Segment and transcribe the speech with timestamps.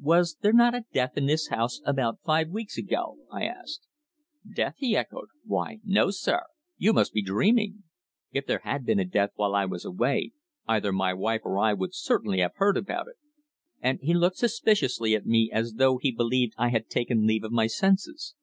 [0.00, 3.86] "Was there not a death in this house about five weeks ago?" I asked.
[4.50, 5.28] "Death?" he echoed.
[5.44, 6.40] "Why, no, sir.
[6.78, 7.82] You must be dreaming.
[8.32, 10.32] If there had been a death while I was away,
[10.66, 13.16] either my wife or I would certainly have heard about it."
[13.82, 17.52] And he looked suspiciously at me as though he believed I had taken leave of
[17.52, 18.34] my senses.